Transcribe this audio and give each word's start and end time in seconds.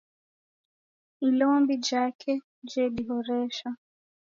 Ilombi 1.27 1.75
jake 1.87 2.33
jedihoresha 2.69 3.69